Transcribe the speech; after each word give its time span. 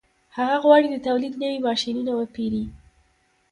هغه 0.37 0.57
غواړي 0.63 0.87
د 0.91 0.97
تولید 1.07 1.33
نوي 1.43 1.57
ماشینونه 1.67 2.11
وپېري 2.15 2.63